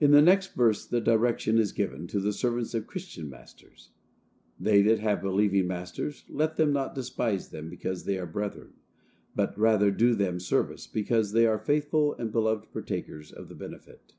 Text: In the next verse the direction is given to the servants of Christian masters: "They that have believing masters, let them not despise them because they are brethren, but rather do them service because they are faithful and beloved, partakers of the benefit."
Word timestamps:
In 0.00 0.10
the 0.10 0.20
next 0.20 0.48
verse 0.52 0.84
the 0.84 1.00
direction 1.00 1.56
is 1.56 1.72
given 1.72 2.06
to 2.08 2.20
the 2.20 2.34
servants 2.34 2.74
of 2.74 2.86
Christian 2.86 3.30
masters: 3.30 3.88
"They 4.60 4.82
that 4.82 4.98
have 4.98 5.22
believing 5.22 5.66
masters, 5.66 6.26
let 6.28 6.56
them 6.56 6.74
not 6.74 6.94
despise 6.94 7.48
them 7.48 7.70
because 7.70 8.04
they 8.04 8.18
are 8.18 8.26
brethren, 8.26 8.74
but 9.34 9.58
rather 9.58 9.90
do 9.90 10.14
them 10.14 10.40
service 10.40 10.86
because 10.86 11.32
they 11.32 11.46
are 11.46 11.58
faithful 11.58 12.12
and 12.12 12.30
beloved, 12.30 12.70
partakers 12.70 13.32
of 13.32 13.48
the 13.48 13.54
benefit." 13.54 14.12